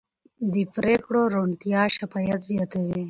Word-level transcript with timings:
د 0.53 0.55
پرېکړو 0.75 1.21
روڼتیا 1.35 1.81
شفافیت 1.95 2.41
زیاتوي 2.49 2.99